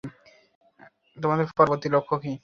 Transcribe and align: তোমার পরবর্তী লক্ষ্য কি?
তোমার 1.17 1.39
পরবর্তী 1.57 1.87
লক্ষ্য 1.95 2.15
কি? 2.23 2.31